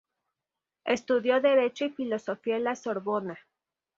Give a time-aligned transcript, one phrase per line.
[0.83, 3.37] Estudió derecho y filosofía en la Sorbona.